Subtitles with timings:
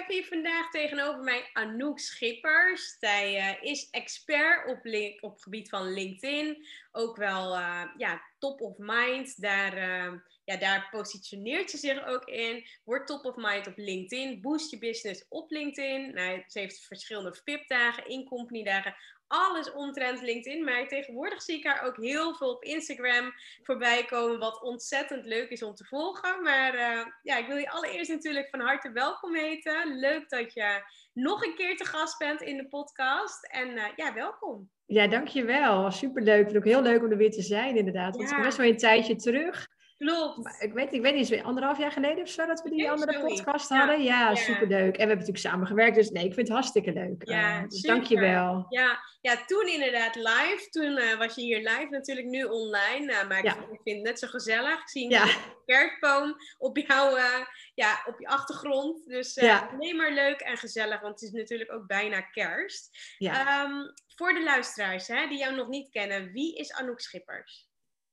[0.00, 2.96] heb hier vandaag tegenover mij Anouk Schippers.
[2.98, 6.66] Zij uh, is expert op, link, op gebied van LinkedIn.
[6.92, 9.40] Ook wel uh, ja, top of mind.
[9.40, 10.12] Daar, uh,
[10.44, 12.66] ja, daar positioneert ze zich ook in.
[12.84, 14.40] Wordt top of mind op LinkedIn.
[14.40, 16.14] Boost je business op LinkedIn.
[16.14, 18.94] Nou, ze heeft verschillende VIP-dagen, in-company dagen
[19.30, 20.64] alles omtrent LinkedIn.
[20.64, 24.38] Maar tegenwoordig zie ik haar ook heel veel op Instagram voorbij komen.
[24.38, 26.42] Wat ontzettend leuk is om te volgen.
[26.42, 29.98] Maar uh, ja, ik wil je allereerst natuurlijk van harte welkom heten.
[29.98, 33.46] Leuk dat je nog een keer te gast bent in de podcast.
[33.46, 34.70] En uh, ja, welkom.
[34.86, 35.90] Ja, dankjewel.
[35.90, 36.38] Superleuk.
[36.38, 38.16] Het is ook heel leuk om er weer te zijn inderdaad.
[38.16, 38.36] Want ja.
[38.36, 39.68] het is best wel een tijdje terug.
[40.04, 40.62] Klopt.
[40.62, 43.12] Ik weet, ik weet niet, anderhalf jaar geleden of zo dat we die ja, andere
[43.12, 43.28] sorry.
[43.28, 44.02] podcast hadden.
[44.02, 44.72] Ja, ja, superleuk.
[44.72, 47.28] En we hebben natuurlijk samen gewerkt, dus nee, ik vind het hartstikke leuk.
[47.28, 48.66] Ja, uh, dus dankjewel.
[48.68, 50.66] Ja, ja, toen inderdaad live.
[50.70, 53.12] Toen uh, was je hier live, natuurlijk nu online.
[53.12, 54.80] Uh, maar ik vind het net zo gezellig.
[54.80, 55.28] Ik zie een
[55.66, 57.20] kerstboom op, jou,
[57.74, 59.06] ja, op je achtergrond.
[59.06, 63.16] Dus alleen maar leuk en gezellig, want het is natuurlijk ook bijna kerst.
[63.18, 67.69] Um, voor de luisteraars hè, die jou nog niet kennen, wie is Anouk Schippers?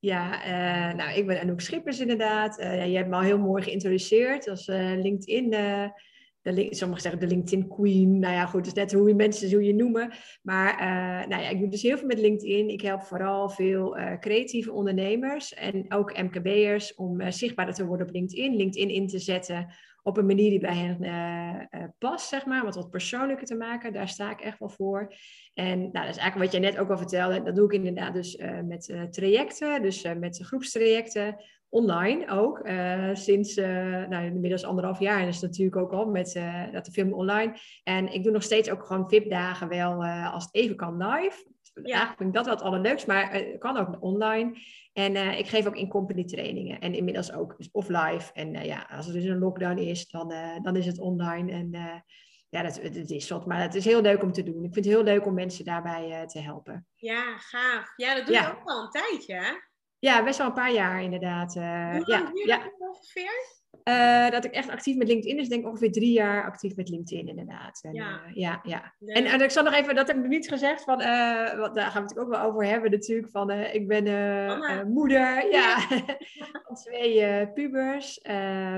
[0.07, 2.59] Ja, uh, nou, ik ben Anouk Schippers inderdaad.
[2.59, 5.53] Uh, je hebt me al heel mooi geïntroduceerd als uh, LinkedIn,
[6.55, 8.19] de, sommigen zeggen de LinkedIn Queen.
[8.19, 10.11] Nou ja, goed, is net hoe je mensen hoe je noemen.
[10.41, 10.75] Maar
[11.27, 12.69] nou ja, ik doe dus heel veel met LinkedIn.
[12.69, 18.55] Ik help vooral veel creatieve ondernemers en ook MKB'ers om zichtbaarder te worden op LinkedIn.
[18.55, 19.67] LinkedIn in te zetten
[20.03, 23.93] op een manier die bij hen past, zeg maar, wat wat persoonlijker te maken.
[23.93, 25.13] Daar sta ik echt wel voor.
[25.53, 27.43] En nou, dat is eigenlijk wat jij net ook al vertelde.
[27.43, 31.35] Dat doe ik inderdaad dus met trajecten, dus met groepstrajecten,
[31.69, 32.61] online ook.
[33.13, 35.27] sinds nou, inmiddels anderhalf jaar.
[35.27, 36.41] Is natuurlijk ook al met
[36.71, 37.57] dat de film online.
[37.83, 41.45] En ik doe nog steeds ook gewoon VIP-dagen wel, als het even kan, live.
[41.83, 41.83] Ja.
[41.83, 44.57] Eigenlijk vind ik dat wel het allerleukst, maar het kan ook online.
[44.93, 46.79] En uh, ik geef ook in-company trainingen.
[46.79, 48.33] En inmiddels ook dus of live.
[48.33, 51.51] En uh, ja, als er dus een lockdown is, dan, uh, dan is het online.
[51.51, 51.71] En
[52.49, 53.45] ja, dat, het is wat.
[53.45, 54.63] Maar het is heel leuk om te doen.
[54.63, 56.87] Ik vind het heel leuk om mensen daarbij te helpen.
[56.95, 57.93] Ja, gaaf.
[57.95, 59.51] Ja, dat doe je ook al een tijdje, hè?
[59.99, 61.53] Ja, best wel een paar jaar inderdaad.
[61.53, 62.71] Hoe lang ja, ja.
[62.77, 63.55] ongeveer?
[63.87, 66.89] Uh, dat ik echt actief met LinkedIn is, denk ik ongeveer drie jaar actief met
[66.89, 67.79] LinkedIn, inderdaad.
[67.83, 68.21] En, ja.
[68.27, 68.93] Uh, ja, ja.
[68.99, 71.91] En, en, ik zal nog even, dat heb ik niet gezegd, van, uh, wat, daar
[71.91, 74.03] gaan we het ook wel over hebben natuurlijk, van ik ben
[74.91, 75.79] moeder ja.
[76.65, 78.19] van twee pubers,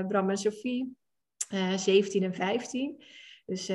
[0.08, 0.96] Bram en Sophie,
[1.76, 3.04] 17 en 15.
[3.46, 3.66] Dus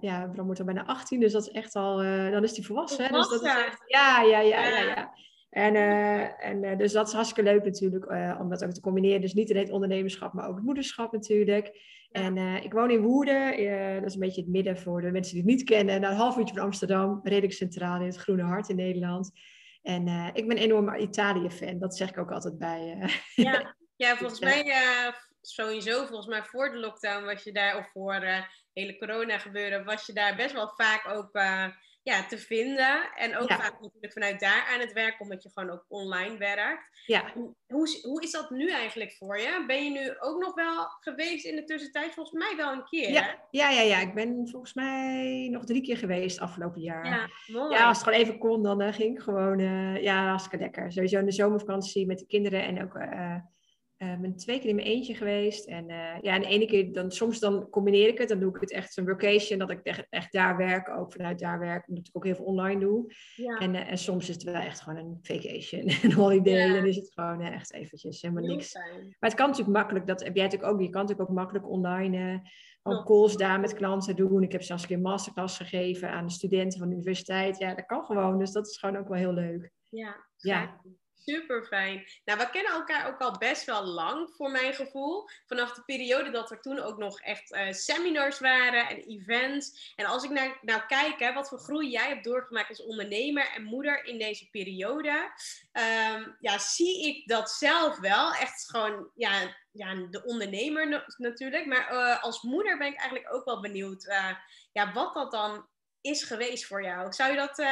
[0.00, 1.96] ja, Bram wordt al bijna 18, dus dat is echt al,
[2.30, 3.04] dan is hij volwassen.
[3.04, 3.10] Hè?
[3.10, 4.78] Dus dat is echt, ja, ja, ja, ja.
[4.78, 5.12] ja.
[5.50, 8.80] En, uh, en uh, dus dat is hartstikke leuk natuurlijk, uh, om dat ook te
[8.80, 9.20] combineren.
[9.20, 11.66] Dus niet alleen het ondernemerschap, maar ook het moederschap natuurlijk.
[12.10, 12.20] Ja.
[12.20, 13.46] En ik woon in Woerden,
[13.94, 16.00] dat is een beetje het midden voor de mensen die het niet kennen.
[16.00, 19.30] Nou, een half uurtje van Amsterdam, redelijk centraal in het Groene Hart in Nederland.
[19.82, 23.10] En ik ben een enorme Italië-fan, dat zeg ik ook altijd bij.
[23.34, 23.76] ja.
[23.96, 24.64] ja, volgens mij
[25.40, 28.24] sowieso, volgens mij voor de lockdown was je daar, of voor
[28.72, 31.32] hele corona gebeuren, was je daar best wel vaak ook
[32.02, 33.10] ja, te vinden.
[33.16, 37.02] En ook vaak natuurlijk vanuit daar aan het werk, omdat je gewoon ook online werkt.
[37.06, 37.32] Ja.
[37.66, 39.64] Hoe, hoe is dat nu eigenlijk voor je?
[39.66, 42.14] Ben je nu ook nog wel geweest in de tussentijd?
[42.14, 43.22] Volgens mij wel een keer, ja.
[43.22, 43.30] Hè?
[43.50, 43.98] Ja, ja, ja.
[43.98, 47.06] Ik ben volgens mij nog drie keer geweest afgelopen jaar.
[47.06, 47.74] Ja, mooi.
[47.74, 49.58] Ja, als het gewoon even kon, dan uh, ging ik gewoon...
[49.58, 50.92] Uh, ja, hartstikke lekker.
[50.92, 52.94] Sowieso in de zomervakantie met de kinderen en ook...
[52.94, 53.36] Uh,
[54.02, 55.66] uh, ben twee keer in mijn eentje geweest.
[55.66, 58.28] En uh, ja, en de ene keer, dan, soms dan combineer ik het.
[58.28, 61.38] Dan doe ik het echt een vacation, dat ik echt, echt daar werk, ook vanuit
[61.38, 61.88] daar werk.
[61.88, 63.14] Omdat ik ook heel veel online doe.
[63.34, 63.58] Ja.
[63.58, 66.66] En, uh, en soms is het wel echt gewoon een vacation, een holiday.
[66.66, 66.74] Ja.
[66.74, 68.70] Dan is het gewoon echt eventjes helemaal heel niks.
[68.70, 69.16] Fijn.
[69.18, 70.80] Maar het kan natuurlijk makkelijk, dat heb jij natuurlijk ook.
[70.80, 72.42] Je kan natuurlijk ook makkelijk online
[72.82, 74.42] ook calls daar met klanten doen.
[74.42, 77.58] Ik heb zelfs een keer masterclass gegeven aan de studenten van de universiteit.
[77.58, 78.38] Ja, dat kan gewoon.
[78.38, 79.72] Dus dat is gewoon ook wel heel leuk.
[79.88, 80.80] Ja, ja.
[81.24, 82.06] Super fijn.
[82.24, 85.28] Nou, we kennen elkaar ook al best wel lang, voor mijn gevoel.
[85.46, 89.92] Vanaf de periode dat er toen ook nog echt uh, seminars waren en events.
[89.96, 93.52] En als ik naar, nou kijk, hè, wat voor groei jij hebt doorgemaakt als ondernemer
[93.54, 95.32] en moeder in deze periode.
[95.72, 98.32] Um, ja, zie ik dat zelf wel.
[98.32, 101.66] Echt gewoon, ja, ja de ondernemer natuurlijk.
[101.66, 104.36] Maar uh, als moeder ben ik eigenlijk ook wel benieuwd uh,
[104.72, 105.68] ja, wat dat dan
[106.00, 107.12] is geweest voor jou.
[107.12, 107.64] Zou je dat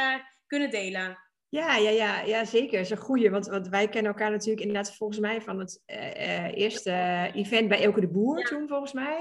[0.46, 1.27] kunnen delen?
[1.50, 2.72] Ja, ja, ja, ja, zeker.
[2.72, 3.30] Dat is een goeie.
[3.30, 7.82] Want, want wij kennen elkaar natuurlijk inderdaad volgens mij van het uh, eerste event bij
[7.82, 9.20] Elke de Boer toen volgens mij.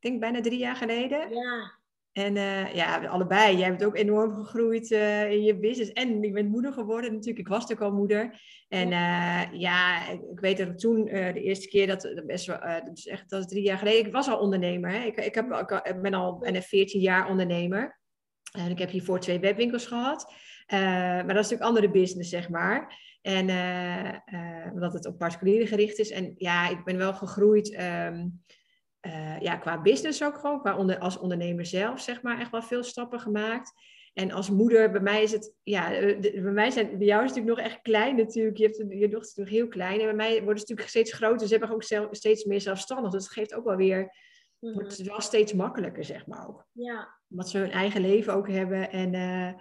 [0.00, 1.34] Ik denk bijna drie jaar geleden.
[1.34, 1.76] Ja.
[2.12, 3.56] En uh, ja, allebei.
[3.56, 5.92] Jij bent ook enorm gegroeid uh, in je business.
[5.92, 7.38] En ik ben moeder geworden natuurlijk.
[7.38, 8.40] Ik was natuurlijk al moeder.
[8.68, 12.98] En ja, ja ik weet dat toen de eerste keer, dat, dat, best wel, dat,
[12.98, 14.06] is echt, dat is drie jaar geleden.
[14.06, 14.90] Ik was al ondernemer.
[14.90, 15.04] Hè.
[15.04, 17.98] Ik, ik, heb, ik ben al bijna 14 jaar ondernemer.
[18.52, 20.32] En ik heb hiervoor twee webwinkels gehad.
[20.72, 23.06] Uh, maar dat is natuurlijk andere business, zeg maar.
[23.22, 26.10] En uh, uh, omdat het op particulieren gericht is.
[26.10, 27.80] En ja, ik ben wel gegroeid.
[27.80, 28.42] Um,
[29.40, 30.60] ja, qua business ook gewoon.
[30.60, 32.40] Qua onder, als ondernemer zelf, zeg maar.
[32.40, 33.72] Echt wel veel stappen gemaakt.
[34.18, 37.38] En als moeder, bij mij is het, ja, bij mij zijn, bij jou is het
[37.38, 38.56] natuurlijk nog echt klein natuurlijk.
[38.56, 40.00] Je, hebt, je dochter is natuurlijk heel klein.
[40.00, 41.46] En bij mij worden ze natuurlijk steeds groter.
[41.46, 43.10] Ze hebben ook zelf, steeds meer zelfstandig.
[43.10, 44.08] Dus dat geeft ook wel weer, mm
[44.58, 44.72] -hmm.
[44.72, 46.66] wordt wel steeds makkelijker, zeg maar ook.
[46.72, 47.08] Ja.
[47.30, 48.90] Omdat ze hun eigen leven ook hebben.
[48.90, 49.52] En uh,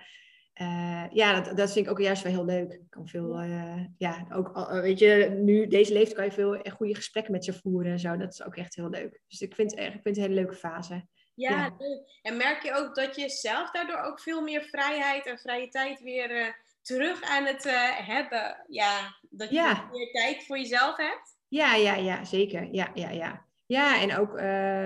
[1.12, 2.72] ja, dat, dat vind ik ook juist wel heel leuk.
[2.72, 6.96] Ik kan veel, uh, ja, ook, weet je, nu, deze leeftijd kan je veel goede
[6.96, 8.18] gesprekken met ze voeren en zo.
[8.18, 9.22] Dat is ook echt heel leuk.
[9.28, 11.08] Dus ik vind, ik vind het een hele leuke fase.
[11.34, 11.76] Ja, ja.
[12.22, 16.02] en merk je ook dat je zelf daardoor ook veel meer vrijheid en vrije tijd
[16.02, 17.64] weer terug aan het
[18.06, 18.66] hebben?
[18.68, 19.90] Ja, dat je ja.
[19.92, 21.38] meer tijd voor jezelf hebt?
[21.48, 22.68] Ja, ja, ja, zeker.
[22.72, 23.47] Ja, ja, ja.
[23.68, 24.42] Ja, en ook uh,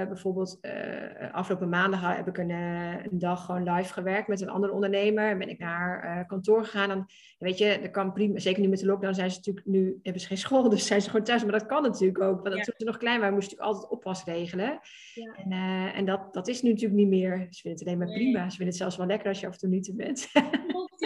[0.08, 4.50] bijvoorbeeld uh, afgelopen maandag heb ik een, uh, een, dag gewoon live gewerkt met een
[4.50, 5.30] andere ondernemer.
[5.30, 6.90] En ben ik naar kantoor gegaan.
[6.90, 8.40] Dan, weet je, dat kan prima.
[8.40, 11.02] Zeker nu met de lockdown zijn ze natuurlijk nu, hebben ze geen school, dus zijn
[11.02, 11.44] ze gewoon thuis.
[11.44, 12.44] Maar dat kan natuurlijk ook.
[12.44, 12.64] Want ja.
[12.64, 14.80] toen ze nog klein waren, moesten natuurlijk altijd oppas regelen.
[15.14, 15.36] Ja.
[15.36, 15.52] En,
[15.94, 17.48] en dat, dat is nu natuurlijk niet meer.
[17.50, 18.18] Ze vinden het alleen maar nee.
[18.18, 18.40] prima.
[18.40, 20.32] Ze vinden het zelfs wel lekker als je af en toe niet bent.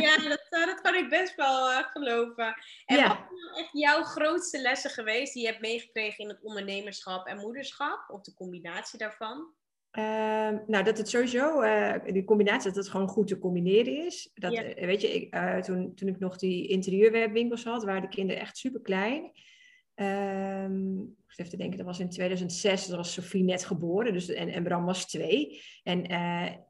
[0.03, 2.56] Ja, dat, dat kan ik best wel geloven.
[2.86, 3.07] En ja.
[3.07, 7.27] wat zijn nou echt jouw grootste lessen geweest die je hebt meegekregen in het ondernemerschap
[7.27, 8.06] en moederschap?
[8.07, 9.53] of de combinatie daarvan?
[9.92, 14.31] Uh, nou, dat het sowieso, uh, die combinatie, dat het gewoon goed te combineren is.
[14.33, 14.63] Dat, ja.
[14.63, 18.57] uh, weet je, ik, toen, toen ik nog die interieurwebwinkels had, waren de kinderen echt
[18.57, 19.31] super klein.
[19.95, 24.30] Um, ik even te denken, dat was in 2006, dat was Sophie net geboren, dus,
[24.30, 25.62] en, en Bram was twee.
[25.83, 26.03] En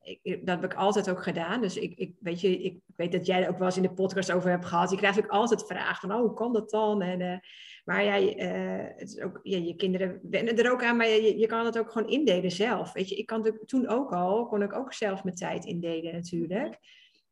[0.02, 1.62] ik, dat heb ik altijd ook gedaan.
[1.62, 3.94] Dus ik, ik, weet je, ik weet dat jij er ook wel eens in de
[3.94, 4.90] podcast over hebt gehad.
[4.92, 7.02] Je krijgt ook altijd vragen van, oh, hoe kan dat dan?
[7.02, 7.42] En
[7.84, 11.38] maar ja, uh, het is ook, ja, je kinderen wennen er ook aan, maar je,
[11.38, 12.94] je kan het ook gewoon indelen zelf.
[12.94, 16.78] Weet je, ik kan toen ook al, kon ik ook zelf mijn tijd indelen natuurlijk.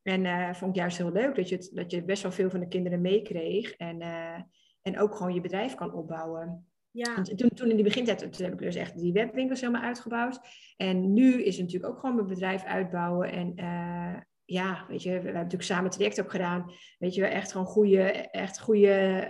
[0.01, 2.67] En vond ik juist heel leuk dat je, dat je best wel veel van de
[2.67, 3.73] kinderen meekreeg.
[3.73, 4.01] En,
[4.83, 6.67] en ook gewoon je bedrijf kan opbouwen.
[6.91, 7.15] Ja.
[7.15, 10.39] Want toen, toen in die begintijd toen heb ik dus echt die webwinkels helemaal uitgebouwd.
[10.77, 13.31] En nu is het natuurlijk ook gewoon mijn bedrijf uitbouwen.
[13.31, 13.55] En
[14.45, 16.71] ja, weet je, we hebben natuurlijk samen het traject ook gedaan.
[16.99, 18.01] Weet je, echt gewoon goede,
[18.31, 19.27] echt goede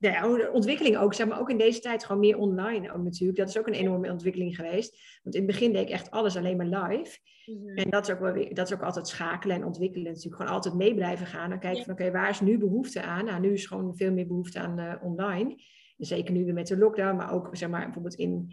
[0.00, 1.14] uh, uh, ontwikkeling ook.
[1.14, 3.38] Zeg maar ook in deze tijd gewoon meer online ook natuurlijk.
[3.38, 5.20] Dat is ook een enorme ontwikkeling geweest.
[5.22, 7.18] Want in het begin deed ik echt alles alleen maar live.
[7.44, 7.76] Mm-hmm.
[7.76, 10.12] En dat is, ook wel weer, dat is ook altijd schakelen en ontwikkelen.
[10.12, 11.50] Natuurlijk gewoon altijd mee blijven gaan.
[11.50, 11.84] Dan kijken ja.
[11.84, 13.24] van oké, okay, waar is nu behoefte aan?
[13.24, 15.62] Nou, nu is gewoon veel meer behoefte aan uh, online.
[15.96, 18.52] Zeker nu weer met de lockdown, maar ook zeg maar bijvoorbeeld in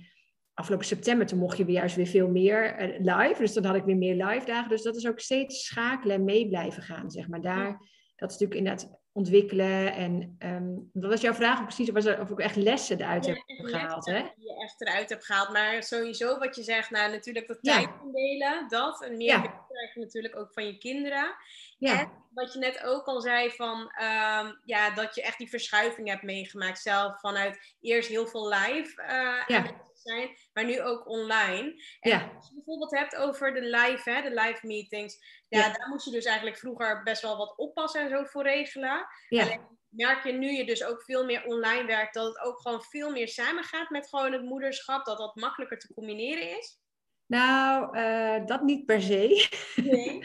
[0.54, 3.42] afgelopen september, toen mocht je weer juist weer veel meer uh, live.
[3.42, 4.70] Dus dan had ik weer meer live dagen.
[4.70, 7.42] Dus dat is ook steeds schakelen en mee blijven gaan, zeg maar.
[7.42, 7.72] Daar,
[8.16, 9.94] dat is natuurlijk inderdaad ontwikkelen.
[9.94, 11.90] En um, wat was jouw vraag precies?
[11.90, 14.22] Was er, of ik echt lessen eruit ja, heb gehaald, hè?
[14.36, 15.50] Die je echt eruit hebt gehaald.
[15.50, 19.04] Maar sowieso wat je zegt, nou natuurlijk dat tijd indelen, dat.
[19.04, 19.66] En meer ja.
[19.94, 21.36] natuurlijk ook van je kinderen.
[21.78, 22.00] Ja.
[22.00, 26.08] En wat je net ook al zei van, um, ja, dat je echt die verschuiving
[26.08, 27.20] hebt meegemaakt zelf.
[27.20, 31.84] Vanuit eerst heel veel live uh, ja zijn, maar nu ook online.
[32.00, 32.32] En ja.
[32.36, 35.18] als je bijvoorbeeld hebt over de live, hè, de live meetings,
[35.48, 38.44] ja, ja, daar moest je dus eigenlijk vroeger best wel wat oppassen en zo voor
[38.44, 39.06] regelen.
[39.30, 39.44] Ja.
[39.44, 42.82] Alleen merk je nu je dus ook veel meer online werkt, dat het ook gewoon
[42.82, 46.80] veel meer samengaat met gewoon het moederschap, dat dat makkelijker te combineren is?
[47.26, 49.50] Nou, uh, dat niet per se.
[49.76, 50.24] Nee.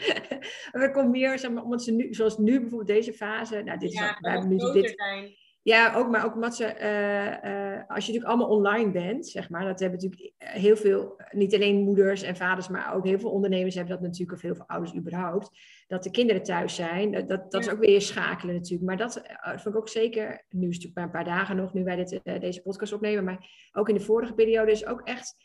[0.71, 3.93] er komt meer, zeg maar, omdat ze nu, zoals nu bijvoorbeeld deze fase, nou, dit
[3.93, 4.93] is ook, wij hebben nu dit.
[4.95, 5.35] Zijn
[5.67, 9.49] Ja, ook, maar ook omdat ze, eh, eh, als je natuurlijk allemaal online bent, zeg
[9.49, 13.31] maar, dat hebben natuurlijk heel veel, niet alleen moeders en vaders, maar ook heel veel
[13.31, 15.49] ondernemers hebben dat natuurlijk, of heel veel ouders überhaupt,
[15.87, 17.11] dat de kinderen thuis zijn.
[17.11, 18.83] Dat, dat, dat is ook weer schakelen natuurlijk.
[18.83, 21.55] Maar dat, uh, vond ik ook zeker, nu is het natuurlijk maar een paar dagen
[21.55, 25.01] nog, nu wij dit, deze podcast opnemen, maar ook in de vorige periode is ook
[25.01, 25.35] echt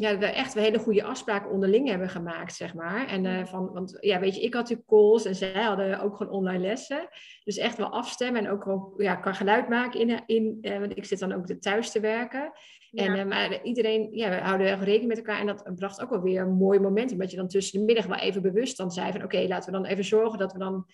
[0.00, 3.06] ja, we echt hele goede afspraken onderling hebben gemaakt, zeg maar.
[3.06, 6.16] En uh, van, want ja, weet je, ik had natuurlijk calls en zij hadden ook
[6.16, 7.08] gewoon online lessen.
[7.44, 10.96] Dus echt wel afstemmen en ook gewoon ja, kan geluid maken in, in uh, want
[10.96, 12.52] ik zit dan ook thuis te werken.
[12.90, 13.04] Ja.
[13.04, 16.10] En, uh, maar iedereen, ja, we houden erg rekening met elkaar en dat bracht ook
[16.10, 17.12] wel weer een mooi moment.
[17.12, 19.72] Omdat je dan tussen de middag wel even bewust dan zei van, oké, okay, laten
[19.72, 20.86] we dan even zorgen dat we dan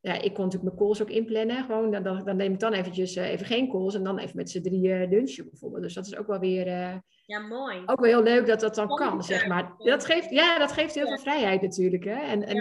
[0.00, 1.64] ja, ik kon natuurlijk mijn calls ook inplannen.
[1.64, 4.50] Gewoon, dan, dan neem ik dan eventjes uh, even geen calls en dan even met
[4.50, 5.82] z'n drieën lunchen bijvoorbeeld.
[5.82, 6.66] Dus dat is ook wel weer...
[6.66, 6.94] Uh,
[7.26, 7.82] ja, mooi.
[7.86, 9.74] Ook wel heel leuk dat dat dan kan, zeg maar.
[9.78, 12.04] Dat geeft, ja, dat geeft heel veel vrijheid natuurlijk.
[12.04, 12.16] Hè?
[12.16, 12.56] En, en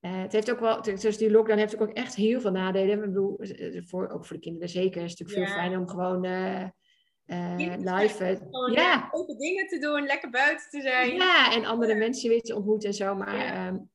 [0.00, 2.94] uh, het heeft ook wel, dus die lockdown heeft ook echt heel veel nadelen.
[2.94, 3.40] Ik bedoel,
[3.86, 5.02] voor, ook voor de kinderen zeker.
[5.02, 6.20] Het is natuurlijk veel fijner om gewoon
[7.76, 8.38] live...
[8.50, 9.08] Gewoon, ja.
[9.10, 11.14] open dingen te doen, lekker buiten te zijn.
[11.14, 13.14] Ja, en andere mensen weer te ontmoeten en zo.
[13.14, 13.90] Maar um,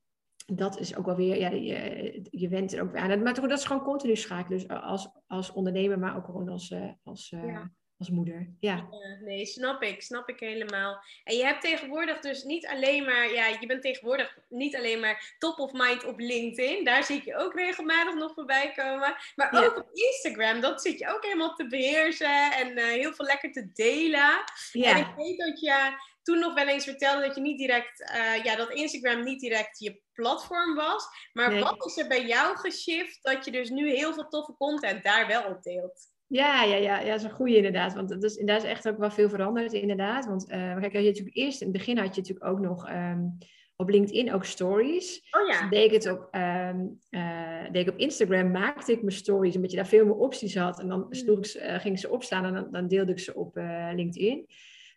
[0.46, 3.22] dat is ook wel weer, ja, je, je went er ook weer aan.
[3.22, 4.58] Maar dat is gewoon continu schakelen.
[4.58, 7.70] Dus als, als ondernemer, maar ook gewoon als, als, ja.
[8.02, 8.48] Als moeder.
[8.60, 8.74] Ja.
[8.74, 9.18] ja.
[9.20, 10.02] Nee, snap ik.
[10.02, 11.02] Snap ik helemaal.
[11.24, 15.34] En je hebt tegenwoordig dus niet alleen maar, ja, je bent tegenwoordig niet alleen maar
[15.38, 16.84] top of mind op LinkedIn.
[16.84, 19.16] Daar zie ik je ook regelmatig nog voorbij komen.
[19.36, 20.60] Maar ook op Instagram.
[20.60, 24.44] Dat zit je ook helemaal te beheersen en uh, heel veel lekker te delen.
[24.72, 24.90] Ja.
[24.90, 28.44] En ik weet dat je toen nog wel eens vertelde dat je niet direct, uh,
[28.44, 31.06] ja, dat Instagram niet direct je platform was.
[31.32, 31.62] Maar nee.
[31.62, 35.26] wat is er bij jou geshift dat je dus nu heel veel toffe content daar
[35.26, 36.11] wel op deelt?
[36.32, 37.94] Ja, ja, ja, ja, dat is een goede inderdaad.
[37.94, 40.26] Want dat is, daar is echt ook wel veel veranderd inderdaad.
[40.26, 43.38] Want uh, kijk, je natuurlijk eerst in het begin had je natuurlijk ook nog um,
[43.76, 45.28] op LinkedIn ook stories.
[45.30, 45.60] Oh ja.
[45.60, 49.54] Dus deed ik het op, um, uh, deed ik op Instagram, maakte ik mijn stories,
[49.56, 50.80] omdat je daar veel meer opties had.
[50.80, 53.56] En dan sloeg ik, uh, ging ze opstaan en dan, dan deelde ik ze op
[53.94, 54.46] LinkedIn.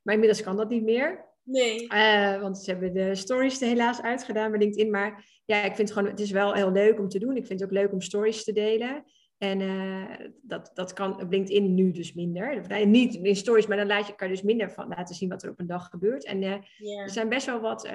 [0.04, 1.26] Maar inmiddels kan dat niet meer.
[1.44, 1.84] Nee.
[1.94, 4.92] Uh, want ze hebben de stories er helaas uitgedaan bij LinkedIn.
[4.92, 7.36] Maar ja, ik vind het gewoon, het is wel heel leuk om te doen.
[7.36, 9.04] Ik vind het ook leuk om stories te delen.
[9.50, 12.68] En uh, dat, dat kan op LinkedIn nu dus minder.
[12.68, 15.30] Nee, niet in stories, maar dan laat je, kan je dus minder van laten zien
[15.30, 16.26] wat er op een dag gebeurt.
[16.26, 17.02] En uh, yeah.
[17.02, 17.90] er zijn best wel wat,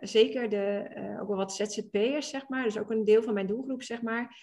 [0.00, 0.88] zeker de,
[1.20, 2.64] ook wel wat ZZP'ers, zeg maar.
[2.64, 4.36] Dus ook een deel van mijn doelgroep, zeg maar.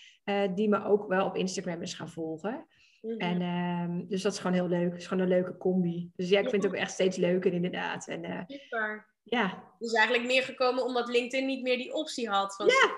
[0.56, 2.68] die me ook wel op Instagram is gaan volgen.
[3.02, 3.20] Mm -hmm.
[3.20, 4.92] En um, dus dat is gewoon heel leuk.
[4.92, 6.12] Het is gewoon een leuke combi.
[6.16, 8.08] Dus ja, ik vind het ook echt steeds leuker inderdaad.
[8.08, 9.08] En, Super.
[9.24, 9.64] Ja.
[9.80, 12.56] Dus eigenlijk meer gekomen omdat LinkedIn niet meer die optie had.
[12.56, 12.92] Van ja.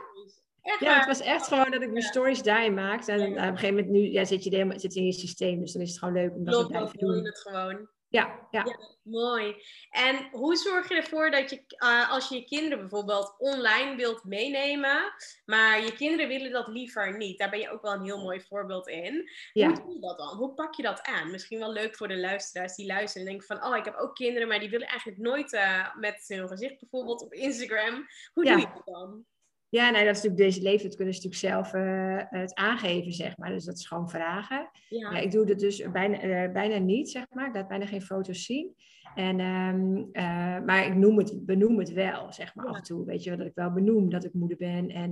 [0.62, 3.12] Echt ja, het was echt gewoon dat ik mijn stories daarin maakte.
[3.12, 3.26] En ja.
[3.26, 5.60] op een gegeven moment nu ja, zit je helemaal, zit in je systeem.
[5.60, 7.14] Dus dan is het gewoon leuk om dat Klopt, te blijven doen.
[7.14, 7.26] doen.
[7.26, 7.90] het gewoon.
[8.12, 8.64] Ja, ja.
[8.66, 9.56] ja, mooi.
[9.90, 14.24] En hoe zorg je ervoor dat je, uh, als je je kinderen bijvoorbeeld online wilt
[14.24, 15.14] meenemen,
[15.46, 17.38] maar je kinderen willen dat liever niet?
[17.38, 19.30] Daar ben je ook wel een heel mooi voorbeeld in.
[19.54, 19.68] Ja.
[19.68, 20.38] Hoe doe je dat dan?
[20.38, 21.32] Hoe pak je dat aan?
[21.32, 24.16] Misschien wel leuk voor de luisteraars die luisteren en denken van, oh, ik heb ook
[24.16, 28.08] kinderen, maar die willen eigenlijk nooit uh, met hun gezicht bijvoorbeeld op Instagram.
[28.34, 28.52] Hoe ja.
[28.52, 29.26] doe je dat dan?
[29.72, 33.38] Ja, nee, dat is natuurlijk deze leeftijd kunnen ze natuurlijk zelf uh, het aangeven, zeg
[33.38, 33.50] maar.
[33.50, 34.70] Dus dat is gewoon vragen.
[34.90, 35.12] Ja.
[35.12, 37.48] Ja, ik doe dat dus bijna, uh, bijna niet, zeg maar.
[37.48, 38.76] Ik laat bijna geen foto's zien.
[39.16, 42.72] En, um, uh, maar ik noem het, benoem het wel, zeg maar, ja.
[42.72, 43.06] af en toe.
[43.06, 44.90] Weet je, dat ik wel benoem dat ik moeder ben.
[44.90, 45.12] En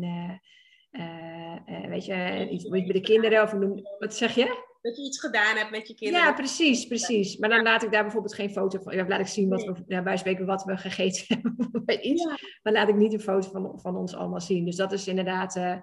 [1.90, 3.82] weet je, iets met de kinderen of noem...
[4.00, 4.68] Wat zeg je?
[4.82, 6.26] Dat je iets gedaan hebt met je kinderen.
[6.26, 7.38] Ja, precies, precies.
[7.38, 8.96] Maar dan laat ik daar bijvoorbeeld geen foto van.
[8.96, 9.74] Ja, laat ik zien wat nee.
[9.88, 12.24] we, bij spreken wat we gegeten hebben bij iets.
[12.24, 12.38] Ja.
[12.64, 14.66] Maar laat ik niet een foto van, van ons allemaal zien.
[14.66, 15.56] Dus dat is inderdaad.
[15.56, 15.78] Uh,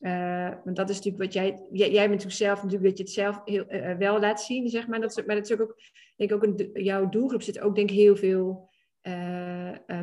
[0.00, 1.66] uh, want dat is natuurlijk wat jij.
[1.70, 4.68] Jij, jij bent natuurlijk zelf natuurlijk dat je het zelf heel, uh, wel laat zien,
[4.68, 5.00] zeg maar.
[5.00, 5.80] Dat is, maar dat is ook,
[6.16, 8.66] denk ik ook in jouw doelgroep zit ook denk ik heel veel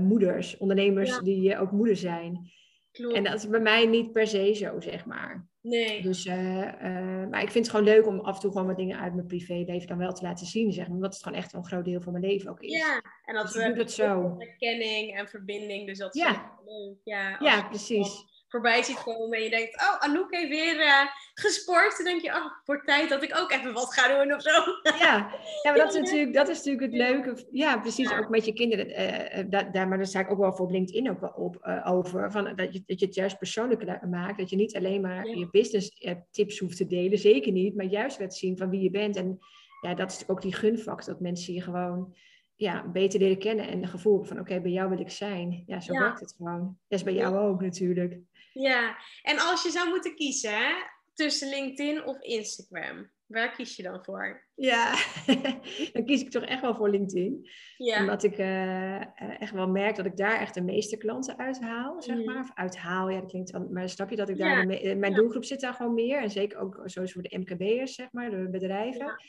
[0.02, 1.22] moeders, ondernemers ja.
[1.22, 2.52] die ook moeder zijn.
[2.92, 3.16] Klopt.
[3.16, 5.48] En dat is bij mij niet per se zo, zeg maar.
[5.66, 6.02] Nee.
[6.02, 8.78] Dus, uh, uh, maar ik vind het gewoon leuk om af en toe gewoon wat
[8.78, 10.96] dingen uit mijn privéleven dan wel te laten zien, zeg maar.
[10.96, 12.72] Omdat het gewoon echt wel een groot deel van mijn leven ook is.
[12.72, 14.36] Ja, en dat dus we dat zo.
[14.38, 16.60] Herkenning en verbinding, dus dat is ja.
[16.66, 16.98] leuk.
[17.04, 21.98] Ja, ja precies voorbij ziet komen en je denkt, oh, Anouk heeft weer uh, gesport.
[21.98, 24.52] Dan denk je, oh, voor tijd dat ik ook even wat ga doen of zo.
[24.84, 27.48] Ja, ja maar dat is natuurlijk, dat is natuurlijk het leuke.
[27.52, 28.18] Ja, precies, ja.
[28.20, 28.90] ook met je kinderen.
[28.90, 31.66] Uh, daar, daar, maar daar sta ik ook wel voor op LinkedIn ook wel op,
[31.66, 32.32] uh, over.
[32.32, 34.38] Van, dat, je, dat je het juist persoonlijk maakt.
[34.38, 35.36] Dat je niet alleen maar ja.
[35.36, 35.92] je business
[36.32, 37.18] tips hoeft te delen.
[37.18, 39.16] Zeker niet, maar juist laat zien van wie je bent.
[39.16, 39.40] En
[39.82, 41.14] ja, dat is ook die gunfactor.
[41.14, 42.16] Dat mensen je gewoon
[42.56, 45.64] ja, beter leren kennen en een gevoel van oké, okay, bij jou wil ik zijn.
[45.66, 46.00] Ja, zo ja.
[46.00, 46.78] werkt het gewoon.
[46.88, 48.20] Dat is bij jou ook natuurlijk.
[48.60, 50.74] Ja, en als je zou moeten kiezen, hè?
[51.14, 53.10] tussen LinkedIn of Instagram?
[53.26, 54.48] Waar kies je dan voor?
[54.56, 54.96] Ja,
[55.94, 57.50] dan kies ik toch echt wel voor LinkedIn.
[57.78, 58.00] Ja.
[58.00, 62.16] Omdat ik eh, echt wel merk dat ik daar echt de meeste klanten uithaal, zeg
[62.16, 62.26] Mhm.
[62.26, 62.40] maar.
[62.40, 63.68] Of uithaal, ja, dat klinkt wel...
[63.72, 64.50] Maar snap je dat ik daar...
[64.50, 66.22] Ja, de me- eh, mijn doelgroep zit daar gewoon meer.
[66.22, 69.06] En zeker ook zoals voor de MKB'ers, zeg maar, de bedrijven.
[69.06, 69.20] Ja.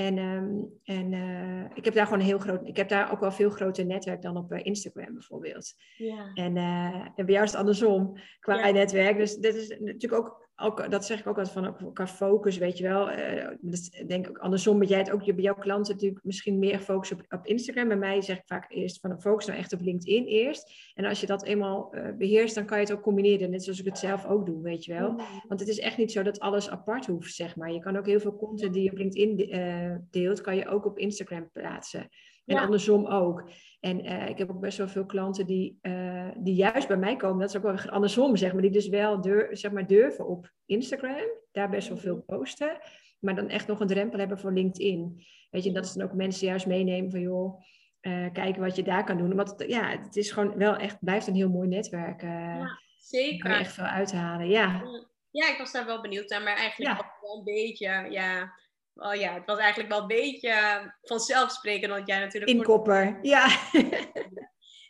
[0.00, 2.68] En, ehm, en eh, ik heb daar gewoon een heel groot...
[2.68, 5.74] Ik heb daar ook wel veel groter netwerk dan op eh, Instagram bijvoorbeeld.
[5.96, 6.30] Ja.
[6.34, 8.70] En, eh, en bij jou is het andersom qua Ja.
[8.72, 9.16] netwerk.
[9.16, 12.78] Dus dit is natuurlijk ook, ook, dat zeg ik ook altijd van qua focus, weet
[12.78, 13.10] je wel.
[13.10, 16.78] Eh dus denk ook andersom, dat jij het ook bij jouw klanten natuurlijk misschien meer
[16.80, 17.88] focus op, op Instagram.
[17.88, 20.72] Bij mij zeg ik vaak eerst van focus nou echt op LinkedIn eerst.
[20.94, 23.50] En als je dat eenmaal eh, beheerst, dan kan je het ook combineren.
[23.50, 25.12] Net zoals ik het zelf ook doe, weet je wel.
[25.12, 25.22] Mhm.
[25.48, 27.72] Want het is echt niet zo dat alles apart hoeft, zeg maar.
[27.72, 30.68] Je kan ook heel veel content die je op LinkedIn de- eh, deelt, kan je
[30.68, 32.08] ook op Instagram plaatsen.
[32.44, 32.62] En Ja.
[32.62, 33.50] andersom ook.
[33.80, 37.16] En eh, ik heb ook best wel veel klanten die, eh, die juist bij mij
[37.16, 37.38] komen.
[37.40, 38.62] Dat is ook wel andersom, zeg maar.
[38.62, 41.24] Die dus wel dur, zeg maar, durven op Instagram.
[41.52, 42.78] Daar best wel veel posten.
[43.18, 45.24] Maar dan echt nog een drempel hebben voor LinkedIn.
[45.50, 47.20] Weet je, dat is dan ook mensen juist meenemen van...
[47.20, 47.60] joh,
[48.00, 49.34] eh, kijken wat je daar kan doen.
[49.34, 50.98] Want ja, het is gewoon wel echt...
[51.00, 52.20] blijft een heel mooi netwerk.
[52.22, 53.50] Ja, Daar kan Zeker.
[53.50, 54.82] je echt veel uithalen, ja.
[55.30, 57.12] Ja, ik was daar wel benieuwd naar, maar eigenlijk Ja.
[57.20, 58.52] wel een beetje, ja,
[58.94, 60.54] wel, ja, het was eigenlijk wel een beetje
[61.02, 62.50] vanzelfsprekend, want jij natuurlijk...
[62.50, 63.48] voor- Inkopper, ja.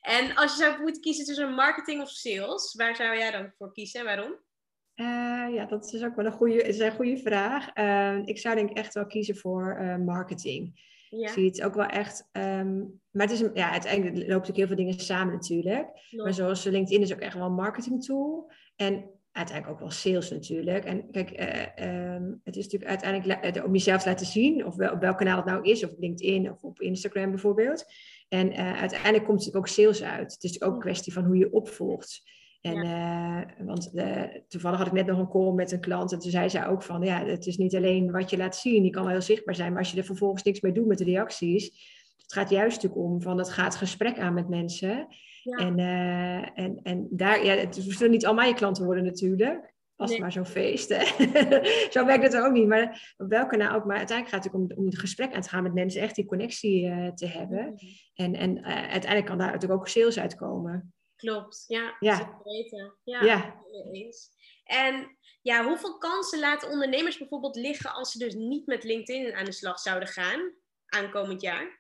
[0.01, 3.73] En als je zou moeten kiezen tussen marketing of sales, waar zou jij dan voor
[3.73, 4.35] kiezen en waarom?
[4.95, 7.69] Eh, ja, dat is ook wel een goede, is een goede vraag.
[7.73, 10.89] Eh, ik zou denk ik echt wel kiezen voor eh, marketing.
[11.11, 12.29] Ik Ja, zie het ook wel echt.
[12.33, 12.79] ehm,
[13.11, 15.89] maar het is een, ja, uiteindelijk loopt natuurlijk heel veel dingen samen natuurlijk.
[16.11, 18.53] Maar zoals LinkedIn is ook echt wel een marketing tool.
[18.77, 20.85] En uiteindelijk ook wel sales natuurlijk.
[20.85, 24.67] En kijk, eh, ehm, het is natuurlijk uiteindelijk eh, om jezelf te laten zien.
[24.67, 25.85] Of wel, op welk kanaal het nou is.
[25.85, 27.85] Of op LinkedIn of op Instagram bijvoorbeeld.
[28.29, 30.33] En eh, uiteindelijk komt natuurlijk ook sales uit.
[30.33, 32.23] Het is ook een kwestie van hoe je opvolgt.
[32.61, 32.87] En,
[33.67, 33.91] want
[34.49, 36.13] toevallig had ik net nog een call met een klant.
[36.13, 38.83] En toen zei zij ook van, ja, het is niet alleen wat je laat zien.
[38.83, 39.71] Die kan wel heel zichtbaar zijn.
[39.71, 41.71] Maar als je er vervolgens niks mee doet met de reacties.
[42.23, 45.07] Het gaat juist natuurlijk om van, het gaat gesprek aan met mensen.
[45.43, 45.57] Ja.
[45.57, 49.75] En, eh, en, en daar, ja, het zullen niet allemaal je klanten worden natuurlijk.
[50.01, 50.89] Als het maar zo'n feest.
[50.89, 51.05] Hè.
[51.95, 52.67] Zo werkt het ook niet.
[52.67, 53.85] Maar op welke nou ook.
[53.85, 56.01] Maar uiteindelijk gaat het om, om het gesprek aan te gaan met mensen.
[56.01, 57.73] Echt die connectie eh, te hebben.
[57.75, 57.85] Mhm.
[58.15, 60.95] En, en eh, uiteindelijk kan daar natuurlijk ook sales uitkomen.
[61.17, 61.97] Klopt, ja.
[61.99, 62.41] Ja.
[62.45, 62.97] weten.
[63.05, 63.63] Ja, Ja.
[63.93, 64.29] eens.
[64.65, 69.45] En ja, hoeveel kansen laten ondernemers bijvoorbeeld liggen als ze dus niet met LinkedIn aan
[69.45, 70.53] de slag zouden gaan
[70.87, 71.80] aankomend jaar?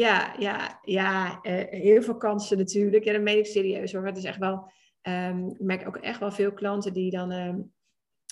[0.00, 3.04] Ja, ja, ja eh, heel veel kansen natuurlijk.
[3.04, 4.06] Ja, dat meen ik serieus hoor.
[4.06, 7.60] Het is echt wel, ehm, ik merk ook echt wel veel klanten die dan ehm,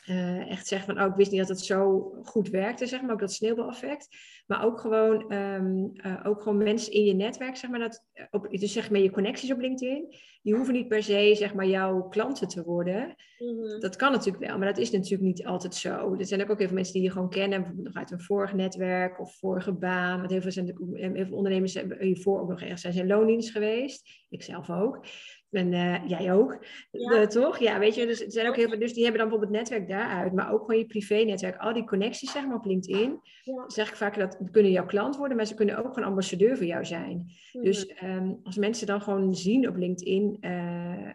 [0.09, 3.13] eh, echt zeggen van, oh, ik wist niet dat het zo goed werkte, zeg maar,
[3.13, 4.09] ook dat sneeuwbaleffect.
[4.47, 8.25] Maar ook gewoon, ehm, eh, ook gewoon mensen in je netwerk, zeg maar, dat, eh,
[8.31, 11.67] op, dus zeg maar je connecties op LinkedIn, die hoeven niet per se, zeg maar,
[11.67, 13.15] jouw klanten te worden.
[13.39, 13.81] Mhm.
[13.81, 16.15] Dat kan natuurlijk wel, maar dat is natuurlijk niet altijd zo.
[16.19, 18.21] Er zijn ook, ook heel veel mensen die je gewoon kennen, bijvoorbeeld nog uit een
[18.21, 20.19] vorig netwerk of vorige baan.
[20.19, 23.07] Want heel veel, zijn, heel veel ondernemers hebben hiervoor ook nog ergens zijn ze in
[23.07, 24.25] loondienst geweest.
[24.29, 25.07] Ik zelf ook.
[25.51, 26.59] En eh, jij ook,
[26.91, 27.11] Ja.
[27.11, 27.59] Eh, toch?
[27.59, 29.71] Ja, weet je, dus, er zijn ook heel veel, dus die hebben dan bijvoorbeeld het
[29.71, 33.21] netwerk daaruit, maar ook gewoon je privé-netwerk, al die connecties zeg maar op LinkedIn.
[33.43, 33.65] Ja.
[33.67, 36.67] Zeg ik vaak dat kunnen jouw klant worden, maar ze kunnen ook gewoon ambassadeur voor
[36.67, 37.33] jou zijn.
[37.53, 37.65] Mhm.
[37.65, 41.11] Dus ehm, als mensen dan gewoon zien op LinkedIn, eh,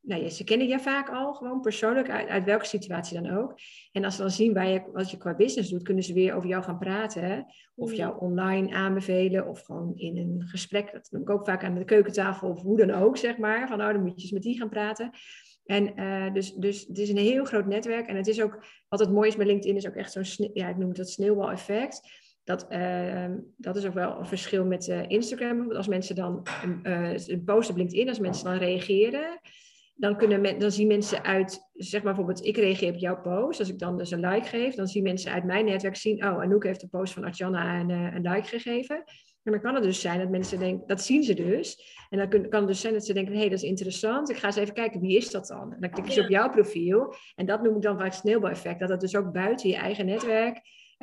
[0.00, 3.54] nou ja, ze kennen je vaak al, gewoon persoonlijk, uit, uit welke situatie dan ook.
[3.92, 6.34] En als ze dan zien waar je, wat je qua business doet, kunnen ze weer
[6.34, 7.46] over jou gaan praten.
[7.74, 7.98] Of Mhm.
[7.98, 10.92] jou online aanbevelen, of gewoon in een gesprek.
[10.92, 13.68] Dat doe ik ook vaak aan de keukentafel, of hoe dan ook, zeg maar.
[13.68, 15.10] Van, nou, dan moet je eens met die gaan praten.
[15.64, 18.06] En eh, dus, dus het is een heel groot netwerk.
[18.06, 20.68] En het is ook, wat het mooie is met LinkedIn, is ook echt zo'n, ja,
[20.68, 22.22] ik noem het dat sneeuwbaleffect.
[22.44, 25.48] Dat, eh, dat is ook wel een verschil met eh, Instagram.
[25.48, 29.40] Bijvoorbeeld Als mensen dan een, eh, een post op LinkedIn, als mensen dan reageren,
[29.94, 33.58] dan, kunnen men, dan zien mensen uit, zeg maar bijvoorbeeld, ik reageer op jouw post.
[33.58, 36.40] Als ik dan dus een like geef, dan zien mensen uit mijn netwerk zien, oh,
[36.40, 39.04] Anouk heeft de post van Artjana een, eh, een like gegeven.
[39.42, 41.96] En dan kan het dus zijn dat mensen denken, dat zien ze dus.
[42.10, 44.30] En dan kun- kan het dus zijn dat ze denken, hé, hey, dat is interessant.
[44.30, 45.72] Ik ga eens even kijken, wie is dat dan?
[45.80, 46.24] En dan ze Ja.
[46.24, 47.14] op jouw profiel.
[47.34, 48.80] En dat noem ik dan vaak sneeuwbaleffect.
[48.80, 50.60] Dat het dus ook buiten je eigen netwerk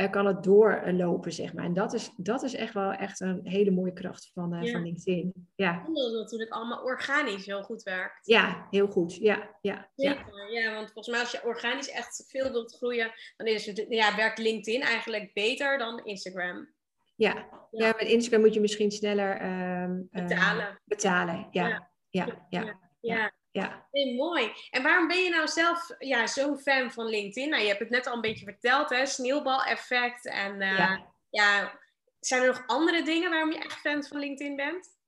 [0.09, 1.63] kan het doorlopen, zeg maar.
[1.65, 4.71] En dat is, dat is echt wel echt een hele mooie kracht van, eh, Ja.
[4.71, 5.49] van LinkedIn.
[5.55, 5.83] Ja.
[5.87, 8.27] Omdat het natuurlijk allemaal organisch heel goed werkt.
[8.27, 9.15] ja, heel goed.
[9.15, 10.11] Ja, ja, ja.
[10.13, 13.85] Zeker, ja, want volgens mij als je organisch echt veel wilt groeien, dan is het,
[13.89, 16.69] ja, werkt LinkedIn eigenlijk beter dan Instagram.
[17.15, 17.47] Ja.
[17.71, 17.93] Ja.
[17.97, 20.81] met Instagram moet je misschien sneller ehm, eh, Betalen.
[20.85, 21.47] betalen.
[21.51, 22.45] Ja, Ja.
[22.49, 23.87] ja, ja, ja.
[23.91, 24.51] Nee, mooi.
[24.69, 27.49] En waarom ben je nou zelf ja, zo'n fan van LinkedIn?
[27.49, 29.05] Nou, je hebt het net al een beetje verteld, hè?
[29.05, 30.25] Sneeuwbaleffect.
[30.25, 31.13] En eh, ja.
[31.29, 31.79] Ja.
[32.19, 34.99] zijn er nog andere dingen waarom je echt fan van LinkedIn bent?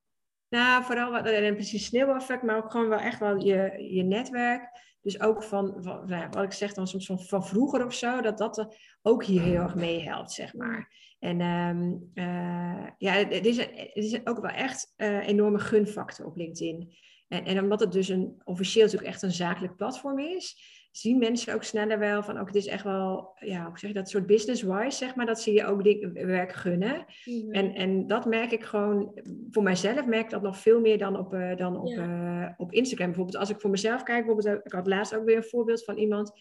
[0.50, 4.82] Nou, vooral wat, en precies sneeuweffect, maar ook gewoon wel echt wel je, je netwerk.
[5.02, 8.22] Dus ook van, van nou wat ik zeg dan soms van, van vroeger of zo,
[8.22, 10.92] dat dat ook hier heel erg meehelpt, zeg maar.
[11.20, 16.26] En um, uh, ja, het is, het is ook wel echt een uh, enorme gunfactor
[16.26, 16.94] op LinkedIn.
[17.34, 21.54] En, en omdat het dus een, officieel natuurlijk echt een zakelijk platform is, zien mensen
[21.54, 24.26] ook sneller wel van, ook het is echt wel, ja, hoe zeg je dat, soort
[24.26, 25.82] business-wise, zeg maar, dat ze je ook
[26.14, 27.06] werk gunnen.
[27.26, 27.52] Mm-hmm.
[27.52, 31.18] En, en dat merk ik gewoon, voor mijzelf merk ik dat nog veel meer dan
[31.18, 32.42] op, uh, dan op, ja.
[32.42, 33.08] uh, op Instagram.
[33.08, 35.98] Bijvoorbeeld als ik voor mezelf kijk, bijvoorbeeld, ik had laatst ook weer een voorbeeld van
[35.98, 36.32] iemand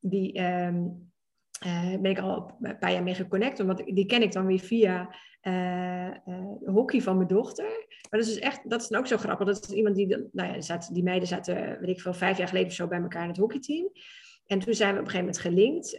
[0.00, 0.42] die...
[0.42, 1.09] Um,
[1.66, 4.58] uh, ben ik al een paar jaar mee geconnect, want die ken ik dan weer
[4.58, 6.14] via uh, uh,
[6.64, 7.64] hockey van mijn dochter.
[8.10, 9.46] Maar dat is dus echt, dat is dan ook zo grappig.
[9.46, 12.48] Dat is iemand die, nou ja, zat, die meiden zaten, weet ik veel, vijf jaar
[12.48, 13.90] geleden of zo bij elkaar in het hockeyteam.
[14.46, 15.96] En toen zijn we op een gegeven moment gelinkt.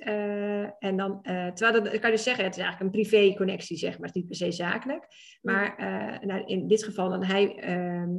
[0.80, 4.08] En dan, terwijl dat, kan je dus zeggen, het is eigenlijk een privé-connectie, zeg maar,
[4.08, 5.08] het is niet per se zakelijk.
[5.42, 5.76] Maar
[6.26, 8.10] nou, in dit geval dan hij, ehm,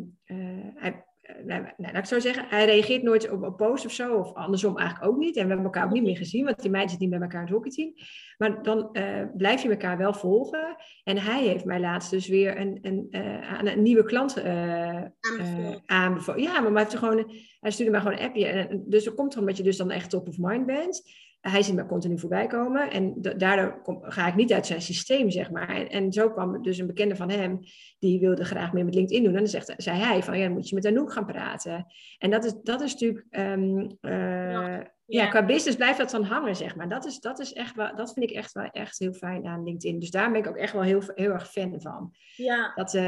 [0.75, 1.05] hij
[1.45, 4.35] nou, nou, laat ik zo zeggen, hij reageert nooit op een post of zo, of
[4.35, 5.37] andersom eigenlijk ook niet.
[5.37, 7.47] En we hebben elkaar ook niet meer gezien, want die meiden zitten niet bij elkaar
[7.47, 7.92] in het hockeyteam.
[8.38, 10.77] Maar dan uh, blijf je elkaar wel volgen.
[11.05, 14.42] En hij heeft mij laatst dus weer een, een, uh, aan een nieuwe klant
[15.87, 16.42] aanbevolen.
[16.42, 18.47] Ja, maar hij, heeft gewoon, hij stuurde mij gewoon een appje.
[18.47, 21.03] En, dus er komt er omdat je dus dan echt top of mind bent
[21.43, 22.91] hij ziet me continu voorbij komen.
[22.91, 25.69] En daardoor kom, ga ik niet uit zijn systeem, zeg maar.
[25.69, 27.59] En, en, zo kwam dus een bekende van hem,
[27.99, 29.33] die wilde graag meer met LinkedIn doen.
[29.33, 31.87] En dan zegt, zei hij van, ja, dan moet je met Anouk gaan praten.
[32.19, 33.27] En dat is, dat is natuurlijk...
[33.31, 36.88] Uh, ja, qua business blijft dat dan hangen, zeg maar.
[36.88, 39.64] Dat, is, dat, is echt wel, dat vind ik echt wel echt heel fijn aan
[39.64, 39.98] LinkedIn.
[39.98, 42.12] Dus daar ben ik ook echt wel heel, heel erg fan van.
[42.37, 42.72] Ja.
[42.75, 43.03] Dat, uh,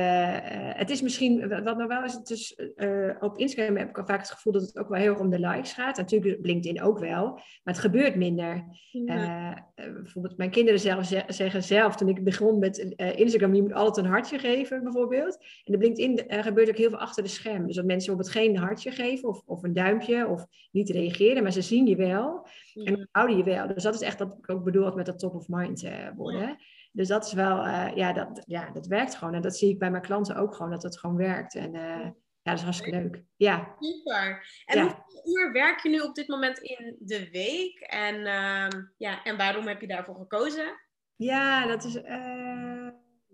[0.76, 4.06] het is misschien, wat nog wel is, het dus, uh, op Instagram heb ik al
[4.06, 5.96] vaak het gevoel dat het ook wel heel erg om de likes gaat.
[5.96, 8.64] Natuurlijk op LinkedIn ook wel, maar het gebeurt minder.
[8.90, 9.50] Ja.
[9.76, 12.78] Uh, bijvoorbeeld mijn kinderen zelf zeggen zelf, toen ik begon met
[13.16, 15.38] Instagram, je moet altijd een hartje geven, bijvoorbeeld.
[15.64, 17.66] En op LinkedIn gebeurt ook heel veel achter de schermen.
[17.66, 21.52] Dus dat mensen bijvoorbeeld geen hartje geven of, of een duimpje of niet reageren, maar
[21.52, 22.48] ze zien je wel.
[22.74, 23.66] En dan houden je wel.
[23.66, 26.56] Dus dat is echt wat ik ook bedoel met dat top of mind uh, worden.
[26.92, 29.34] Dus dat is wel, uh, ja, dat, ja, dat werkt gewoon.
[29.34, 31.54] En dat zie ik bij mijn klanten ook gewoon, dat het gewoon werkt.
[31.54, 32.06] En uh,
[32.42, 33.22] ja, dat is hartstikke leuk.
[33.36, 33.76] Ja.
[33.78, 34.46] Super.
[34.66, 34.82] En ja.
[34.82, 37.80] hoeveel uur werk je nu op dit moment in de week?
[37.80, 40.80] En, uh, ja, en waarom heb je daarvoor gekozen?
[41.16, 41.94] Ja, dat is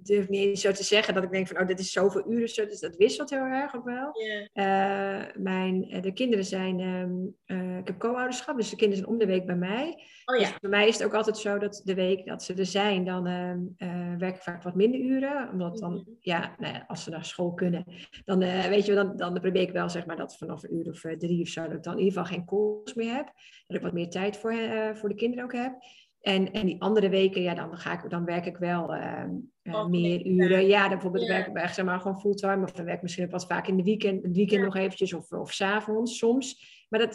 [0.03, 2.49] durf niet eens zo te zeggen dat ik denk van, oh, dit is zoveel uren.
[2.49, 4.11] Zo, dus dat wisselt heel erg ook wel.
[4.13, 5.21] Yeah.
[5.21, 9.19] Uh, mijn, de kinderen zijn, um, uh, ik heb co-ouderschap, dus de kinderen zijn om
[9.19, 10.05] de week bij mij.
[10.25, 10.49] Oh, ja.
[10.49, 13.05] Dus bij mij is het ook altijd zo dat de week dat ze er zijn,
[13.05, 15.51] dan uh, werk ik vaak wat minder uren.
[15.53, 16.17] Omdat dan, mm-hmm.
[16.21, 17.85] ja, nou ja, als ze naar school kunnen,
[18.25, 21.01] dan weet je, dan, dan probeer ik wel zeg maar dat vanaf een uur of
[21.19, 23.33] drie of zo, dat ik dan in ieder geval geen calls meer heb.
[23.67, 24.55] Dat ik wat meer tijd voor,
[24.95, 25.79] voor de kinderen ook heb.
[26.21, 29.25] En, en die andere weken, ja, dan, ga ik, dan werk ik wel uh,
[29.71, 30.67] uh, meer uren.
[30.67, 31.33] Ja, dan bijvoorbeeld ja.
[31.33, 32.65] werk ik zeg maar gewoon fulltime.
[32.65, 34.67] Of dan werk ik misschien wat vaak in de weekend, het weekend ja.
[34.67, 35.13] nog eventjes.
[35.13, 36.79] Of, of s'avonds soms.
[36.89, 37.15] Maar dat,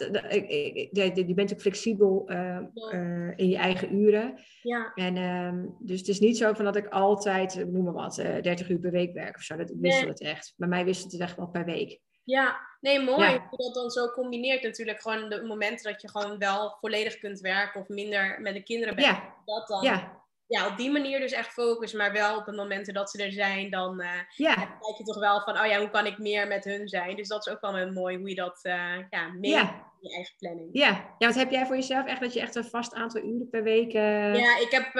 [1.14, 3.32] je bent ook flexibel uh, ja.
[3.36, 4.38] in je eigen uren.
[4.62, 4.92] Ja.
[4.94, 8.68] En, um, dus het is niet zo van dat ik altijd, noem maar wat, 30
[8.68, 9.56] uur per week werk of zo.
[9.56, 10.10] Dat wisselt nee.
[10.10, 10.54] het echt.
[10.56, 12.00] Bij mij wisselt het echt wel per week.
[12.24, 13.30] Ja, nee, mooi.
[13.30, 13.48] Ja.
[13.50, 17.80] Dat dan zo combineert natuurlijk gewoon de momenten dat je gewoon wel volledig kunt werken
[17.80, 19.06] of minder met de kinderen bent.
[19.06, 19.34] Ja.
[19.44, 20.24] Dat dan, ja.
[20.46, 23.32] Ja, op die manier dus echt focus, maar wel op de momenten dat ze er
[23.32, 24.54] zijn, dan uh, ja.
[24.54, 27.16] kijk je toch wel van, oh ja, hoe kan ik meer met hun zijn?
[27.16, 29.60] Dus dat is ook wel mooi hoe je dat uh, ja, mee ja.
[29.60, 30.68] in je eigen planning.
[30.72, 31.14] Ja.
[31.18, 33.62] ja, wat heb jij voor jezelf echt dat je echt een vast aantal uren per
[33.62, 33.92] week...
[33.92, 34.34] Uh...
[34.34, 34.92] Ja, ik heb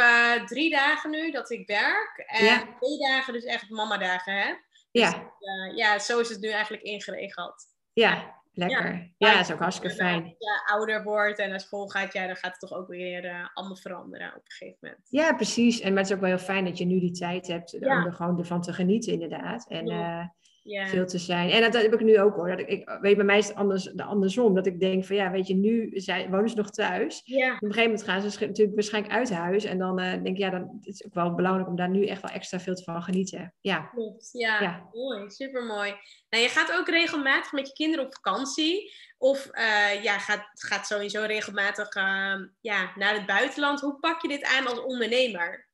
[0.47, 2.59] drie dagen nu dat ik werk en Ja.
[2.81, 4.65] twee dagen dus echt mama-dagen heb.
[4.91, 7.65] Ja, Dus, uh, ja, zo is het nu eigenlijk ingeregeld.
[7.93, 9.15] ja, lekker.
[9.17, 10.23] Ja, is ook hartstikke fijn.
[10.23, 13.25] Als je ouder wordt en naar school gaat, ja, dan gaat het toch ook weer
[13.25, 15.01] uh, allemaal veranderen op een gegeven moment.
[15.11, 15.81] Ja, precies.
[15.81, 17.83] En maar het is ook wel heel fijn dat je nu die tijd hebt om
[17.83, 19.69] er gewoon ervan te genieten, inderdaad.
[19.69, 20.35] En Ja.
[20.67, 21.51] Ja, veel te zijn.
[21.51, 22.49] En dat, dat heb ik nu ook hoor.
[22.49, 24.55] Dat ik, ik, weet, bij mij is het anders, de andersom.
[24.55, 27.21] Dat ik denk van ja, weet je, nu zijn, wonen ze nog thuis.
[27.25, 29.65] ja, Op een gegeven moment gaan ze natuurlijk waarschijnlijk uit huis.
[29.65, 32.07] En dan eh, denk ik, ja, dan het is ook wel belangrijk om daar nu
[32.07, 33.55] echt wel extra veel te van genieten.
[33.61, 34.29] Ja, klopt.
[34.33, 34.89] Ja, Ja.
[34.93, 35.31] mooi.
[35.31, 35.95] Super mooi.
[36.29, 38.93] Nou, je gaat ook regelmatig met je kinderen op vakantie.
[39.19, 43.81] Of eh, ja, gaat, gaat sowieso regelmatig eh, ja, naar het buitenland.
[43.81, 45.66] Hoe pak je dit aan als ondernemer?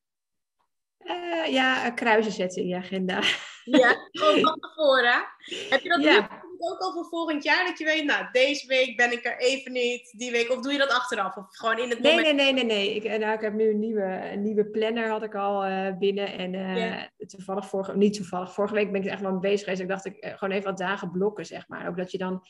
[1.05, 3.23] Eh, ja kruisen zetten in je agenda.
[3.65, 5.25] Ja, gewoon van tevoren.
[5.69, 6.43] Heb je dat Ja.
[6.59, 7.67] ook al voor volgend jaar?
[7.67, 10.51] Dat je weet, nou, deze week ben ik er even niet, die week.
[10.51, 11.37] Of doe je dat achteraf?
[11.37, 12.37] Of gewoon in het Nee, moment?
[12.37, 12.95] nee, nee, nee, nee.
[12.95, 15.99] Ik, eh, nou, ik heb nu een nieuwe, een nieuwe planner had ik al eh,
[15.99, 16.39] binnen.
[16.39, 19.81] En toevallig, vorige, niet toevallig, vorige week ben ik er echt wel mee bezig geweest.
[19.83, 21.89] Ik dacht, ik gewoon even wat dagen blokken, zeg maar.
[21.89, 22.47] Ook dat je dan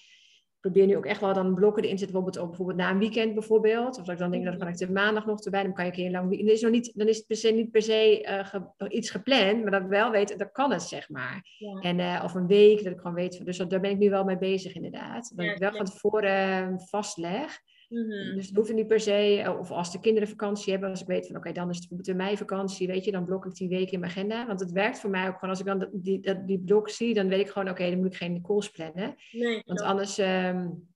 [0.63, 3.35] probeer nu ook echt wel dan blokken erin zitten, bijvoorbeeld, op, bijvoorbeeld na een weekend
[3.35, 3.99] bijvoorbeeld.
[3.99, 5.91] Of dat ik dan denk, dat kan ik de maandag nog erbij, dan kan je
[5.91, 6.49] een keer lang weekend.
[6.49, 8.29] Dan is, nog niet, dan is het per se, niet per se
[8.79, 11.41] uh, iets gepland, maar dat ik wel weet, dat kan het, zeg maar.
[11.59, 11.81] Ja.
[11.81, 14.11] En, uh, of een week, dat ik gewoon weet, dus dat, daar ben ik nu
[14.11, 15.33] wel mee bezig inderdaad.
[15.37, 17.61] Dat ik wel van tevoren vastleg.
[17.93, 18.35] Mm-hmm.
[18.35, 21.07] Dus het hoeft niet per se, eh, of als de kinderen vakantie hebben, als ik
[21.07, 23.55] weet van oké, dan is het bijvoorbeeld in mei vakantie, weet je, dan blok ik
[23.55, 24.47] die week in mijn agenda.
[24.47, 27.15] Want het werkt voor mij ook gewoon, als ik dan die, dat, die blok zie,
[27.15, 29.15] dan weet ik gewoon oké, dan moet ik geen calls plannen.
[29.33, 30.89] Nee, want anders um,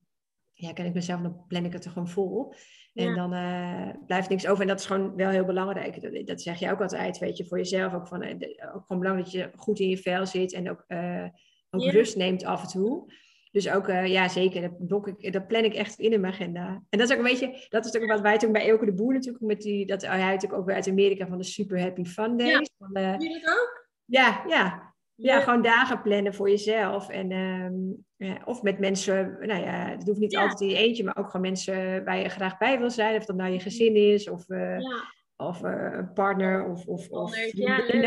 [0.53, 2.55] ja, ken ik mezelf, dan plan ik het er gewoon vol.
[2.95, 4.63] En dan uh, blijft niks over.
[4.63, 6.03] En dat is gewoon wel heel belangrijk.
[6.03, 7.95] Dat, dat, zeg je ook altijd, weet je, voor jezelf.
[7.95, 8.33] Ook, van, uh,
[8.75, 11.27] ook gewoon belangrijk dat je goed in je vel zit en ook, uh,
[11.71, 13.13] ook rust neemt af en toe.
[13.57, 16.33] Dus ook, uh, ja zeker, dat, blok ik, dat plan ik echt in in mijn
[16.33, 16.83] agenda.
[16.88, 18.92] En dat is ook een beetje, dat is ook wat wij toen bij Elke de
[18.92, 22.05] Boer natuurlijk, met die, dat hij natuurlijk ook weer uit Amerika van de Super Happy
[22.05, 22.51] Fun Days.
[22.51, 22.66] Ja.
[22.79, 23.88] Van, uh, Doe je dat ook?
[24.05, 24.95] Ja, ja.
[25.14, 27.09] Ja, gewoon dagen plannen voor jezelf.
[27.09, 30.40] En, um, ja, of met mensen, nou ja, het hoeft niet ja.
[30.40, 33.16] altijd in je eentje, maar ook gewoon mensen waar je graag bij wil zijn.
[33.16, 37.09] Of dat nou je gezin is, of uh, ja of uh, een partner of, of,
[37.09, 37.31] of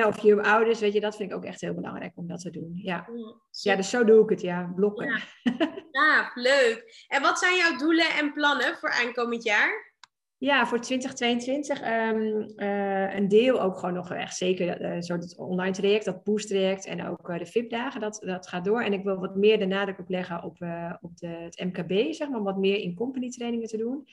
[0.05, 2.49] of je ouders, weet je, dat vind ik ook echt heel belangrijk om dat te
[2.49, 2.71] doen.
[2.73, 3.09] Ja,
[3.51, 5.07] ja dus zo doe ik het, ja, blokken.
[5.07, 5.21] Ja.
[5.91, 7.05] ja, leuk.
[7.07, 9.87] En wat zijn jouw doelen en plannen voor aankomend jaar?
[10.37, 15.73] Ja, voor 2022 um, uh, een deel ook gewoon nog echt zeker uh, zo online
[15.73, 18.81] traject, dat boost traject en ook uh, de VIP-dagen, dat, dat gaat door.
[18.81, 20.57] En ik wil wat meer de nadruk op leggen op,
[21.01, 24.07] op de, het MKB, zeg maar, om wat meer in company trainingen te doen.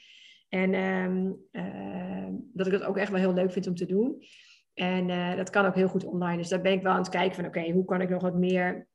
[0.48, 4.22] En um, uh, dat ik dat ook echt wel heel leuk vind om te doen.
[4.74, 6.36] En uh, dat kan ook heel goed online.
[6.36, 8.34] Dus daar ben ik wel aan het kijken van oké, hoe kan ik nog wat
[8.34, 8.88] meer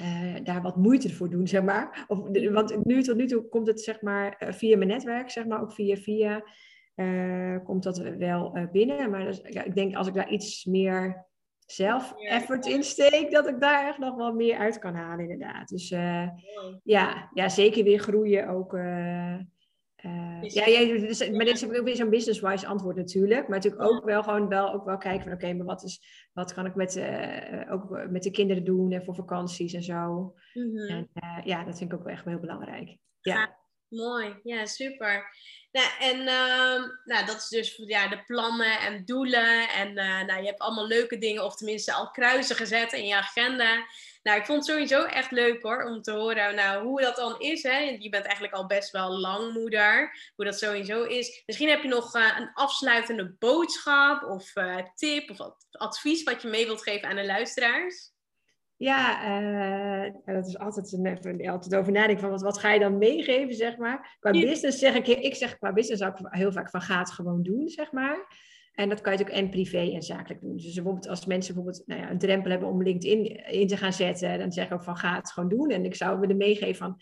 [0.00, 2.04] uh, daar wat moeite voor doen, zeg maar.
[2.08, 2.18] Of,
[2.52, 5.72] want nu tot nu toe komt het zeg maar via mijn netwerk, zeg maar, ook
[5.72, 6.44] via via
[7.64, 9.10] komt dat wel binnen.
[9.10, 11.26] Maar dus, ja, ik denk als ik daar iets meer
[11.66, 15.68] zelf effort in steek, dat ik daar echt nog wel meer uit kan halen, inderdaad.
[15.68, 15.88] Dus
[16.82, 18.74] ja, ja, zeker weer groeien ook.
[18.74, 19.36] Uh,
[20.42, 23.48] ja, ja dus, maar dit is ook weer zo'n business-wise antwoord natuurlijk.
[23.48, 26.00] Maar natuurlijk ook wel gewoon wel, ook wel kijken van oké, maar wat, is,
[26.32, 30.34] wat kan ik met, uh, ook met de kinderen doen en voor vakanties en zo.
[30.52, 30.88] Mm -hmm.
[30.88, 32.96] En uh, ja, dat vind ik ook wel echt heel belangrijk.
[33.20, 33.58] Ja.
[33.88, 35.26] Mooi, ja, super.
[35.72, 39.68] Nou, en uh, nou, dat is dus ja, de plannen en doelen.
[39.68, 39.94] En
[40.26, 43.86] nou, je hebt allemaal leuke dingen, of tenminste al kruisen gezet in je agenda.
[44.22, 47.38] Nou, ik vond het sowieso echt leuk hoor, om te horen nou, hoe dat dan
[47.38, 47.62] is.
[47.62, 47.78] Hè?
[47.78, 51.42] Je bent eigenlijk al best wel lang moeder, hoe dat sowieso is.
[51.46, 55.38] Misschien heb je nog uh, een afsluitende boodschap of uh, tip of
[55.70, 58.12] advies wat je mee wilt geven aan de luisteraars.
[58.76, 62.98] Ja, uh, dat is altijd, een, altijd over nadenken van wat, wat ga je dan
[62.98, 64.16] meegeven, zeg maar.
[64.20, 67.42] Qua business zeg ik, ik zeg qua business ook heel vaak van ga het gewoon
[67.42, 68.26] doen, zeg maar.
[68.80, 70.56] En dat kan je natuurlijk en privé en zakelijk doen.
[70.56, 73.92] Dus bijvoorbeeld als mensen bijvoorbeeld nou ja, een drempel hebben om LinkedIn in te gaan
[73.92, 75.70] zetten, dan zeg ik ook van ga het gewoon doen.
[75.70, 77.00] En ik zou willen meegeven van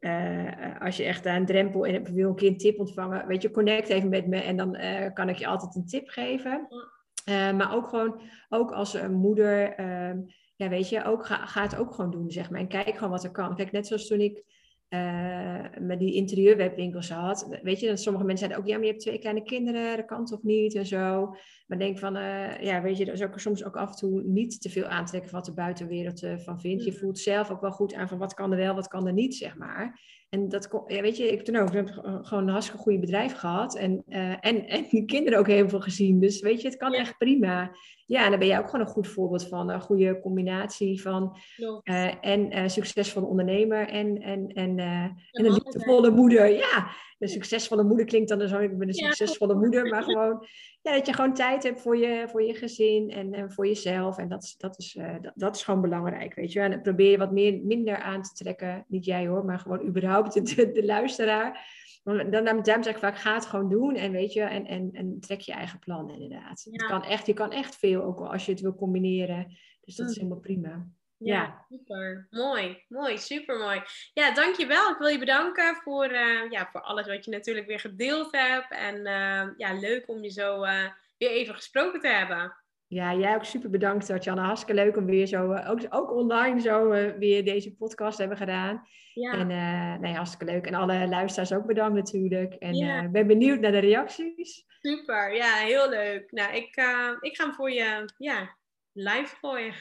[0.00, 3.50] uh, als je echt een drempel en wil een keer een tip ontvangen, weet je,
[3.50, 6.66] connect even met me en dan uh, kan ik je altijd een tip geven.
[7.28, 10.18] Uh, maar ook gewoon, ook als een moeder, ehm,
[10.56, 12.60] ja weet je, ook ga, ga het ook gewoon doen, zeg maar.
[12.60, 13.56] En kijk gewoon wat er kan.
[13.56, 14.44] Kijk, net zoals toen ik
[14.88, 17.58] uh, met die interieurwebwinkels had.
[17.62, 20.06] Weet je, dat sommige mensen zeiden ook, ja, maar je hebt twee kleine kinderen, dat
[20.06, 21.34] kan toch niet en zo.
[21.68, 24.22] Maar denk van, uh, ja, weet je, dat is ook soms ook af en toe
[24.22, 26.84] niet te veel aantrekken wat de buitenwereld uh, van vindt.
[26.84, 26.96] Je mm.
[26.96, 29.34] voelt zelf ook wel goed aan van wat kan er wel, wat kan er niet,
[29.34, 30.00] zeg maar.
[30.28, 31.88] En dat, ja, weet je, ik heb toen ook heb
[32.22, 33.76] gewoon een hartstikke goede bedrijf gehad.
[33.76, 36.20] En, uh, en, en die kinderen ook heel veel gezien.
[36.20, 37.70] Dus weet je, het kan echt prima.
[38.06, 39.70] Ja, en dan ben jij ook gewoon een goed voorbeeld van.
[39.70, 41.36] Een goede combinatie van
[42.20, 46.48] en succesvolle ondernemer en, en, en, en een liefdevolle moeder.
[46.48, 49.88] Ja, een succesvolle moeder klinkt dan zo, ik ben een succesvolle moeder.
[49.88, 50.46] Maar gewoon,
[50.88, 54.18] ja, dat je gewoon tijd hebt voor je, voor je gezin en, en voor jezelf.
[54.18, 56.60] En dat, dat, is, dat, dat is gewoon belangrijk, weet je.
[56.60, 58.84] En dan probeer je wat meer, minder aan te trekken.
[58.88, 61.76] Niet jij hoor, maar gewoon überhaupt de, de, luisteraar.
[62.02, 64.90] Dan, dan, dan zeg ik vaak, ga het gewoon doen en weet je, en, en,
[64.92, 66.66] en trek je eigen plan inderdaad.
[66.70, 69.46] Het kan echt, je kan echt veel, ook als je het wil combineren.
[69.80, 70.22] Dus dat is mm.
[70.22, 70.88] helemaal prima.
[71.18, 72.26] Ja, ja, super.
[72.30, 73.82] Mooi, mooi, super mooi.
[74.12, 74.90] Ja, dankjewel.
[74.90, 78.70] Ik wil je bedanken voor, uh, ja, voor alles wat je natuurlijk weer gedeeld hebt.
[78.70, 80.84] En uh, ja, leuk om je zo uh,
[81.18, 82.56] weer even gesproken te hebben.
[82.86, 84.44] Ja, jij ook super bedankt, Tatjana.
[84.44, 88.86] Hartstikke leuk om weer zo, ook, ook online zo weer deze podcast hebben gedaan.
[89.14, 89.32] Ja.
[89.32, 89.46] En
[90.00, 90.66] nee, hartstikke leuk.
[90.66, 92.54] En alle luisteraars ook bedankt natuurlijk.
[92.54, 94.64] En ik ben benieuwd naar de reacties.
[94.80, 96.32] Super, ja, heel leuk.
[96.32, 96.66] Nou, ik,
[97.20, 98.56] ik ga hem voor je ja,
[98.92, 99.74] live gooien.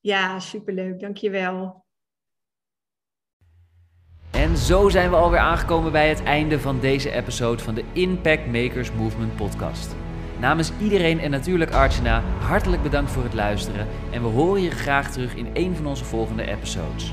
[0.00, 1.00] Ja, superleuk.
[1.00, 1.84] Dankjewel.
[4.30, 8.46] En zo zijn we alweer aangekomen bij het einde van deze episode van de Impact
[8.46, 9.94] Makers Movement podcast.
[10.38, 15.10] Namens iedereen en natuurlijk Archana, hartelijk bedankt voor het luisteren en we horen je graag
[15.10, 17.12] terug in een van onze volgende episodes.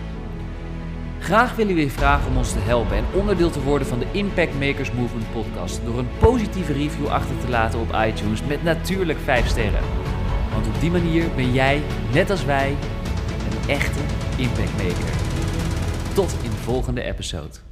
[1.20, 4.08] Graag willen we je vragen om ons te helpen en onderdeel te worden van de
[4.12, 9.20] Impact Makers Movement podcast door een positieve review achter te laten op iTunes met natuurlijk
[9.20, 10.07] 5 sterren.
[10.54, 11.82] Want op die manier ben jij,
[12.14, 12.76] net als wij,
[13.50, 14.00] een echte
[14.38, 15.14] Impact Maker.
[16.14, 17.67] Tot in de volgende episode.